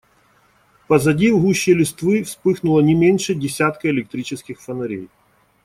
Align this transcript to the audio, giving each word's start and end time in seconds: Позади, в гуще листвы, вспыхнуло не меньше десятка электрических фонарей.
Позади, 0.87 1.31
в 1.31 1.37
гуще 1.43 1.75
листвы, 1.75 2.23
вспыхнуло 2.23 2.79
не 2.81 2.95
меньше 2.95 3.35
десятка 3.35 3.91
электрических 3.91 4.59
фонарей. 4.59 5.11